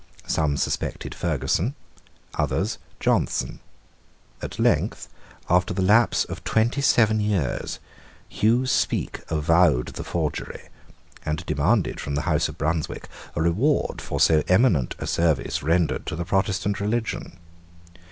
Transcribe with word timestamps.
Some 0.25 0.57
suspected 0.57 1.13
Ferguson, 1.13 1.75
others 2.33 2.79
Johnson. 2.99 3.59
At 4.41 4.57
length, 4.57 5.07
after 5.47 5.75
the 5.75 5.83
lapse 5.83 6.23
of 6.23 6.43
twenty 6.43 6.81
seven 6.81 7.19
years, 7.19 7.77
Hugh 8.27 8.65
Speke 8.65 9.19
avowed 9.29 9.89
the 9.89 10.03
forgery, 10.03 10.69
and 11.23 11.45
demanded 11.45 11.99
from 11.99 12.15
the 12.15 12.21
House 12.25 12.49
of 12.49 12.57
Brunswick 12.57 13.09
a 13.35 13.43
reward 13.43 14.01
for 14.01 14.19
so 14.19 14.41
eminent 14.47 14.95
a 14.97 15.05
service 15.05 15.61
rendered 15.61 16.07
to 16.07 16.15
the 16.15 16.25
Protestant 16.25 16.79
religion. 16.79 17.37